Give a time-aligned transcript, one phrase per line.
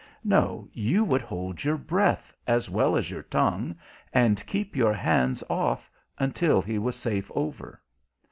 [0.23, 3.75] No, you would hold your breath as well as your tongue,
[4.11, 7.79] and keep your hands off until he was safe over.